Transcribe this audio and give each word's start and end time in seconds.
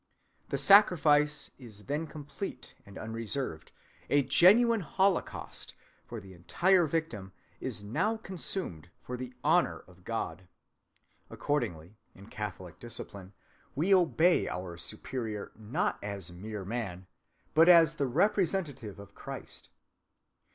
The 0.49 0.57
sacrifice 0.57 1.51
is 1.59 1.83
then 1.83 2.07
complete 2.07 2.73
and 2.87 2.97
unreserved, 2.97 3.71
a 4.09 4.23
genuine 4.23 4.79
holocaust, 4.81 5.75
for 6.07 6.19
the 6.19 6.33
entire 6.33 6.87
victim 6.87 7.33
is 7.59 7.83
now 7.83 8.17
consumed 8.17 8.89
for 9.03 9.15
the 9.15 9.31
honor 9.43 9.81
of 9.81 10.03
God."(185) 10.03 10.47
Accordingly, 11.29 11.97
in 12.15 12.25
Catholic 12.29 12.79
discipline, 12.79 13.33
we 13.75 13.93
obey 13.93 14.47
our 14.47 14.75
superior 14.75 15.51
not 15.55 15.99
as 16.01 16.31
mere 16.31 16.65
man, 16.65 17.05
but 17.53 17.69
as 17.69 17.93
the 17.93 18.07
representative 18.07 18.97
of 18.97 19.13
Christ. 19.13 19.69